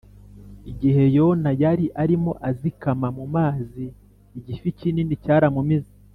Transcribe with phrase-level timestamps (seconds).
[0.71, 3.83] Igihe Yona yari arimo azikama mu mazi
[4.39, 5.91] igifi kinini cyaramumize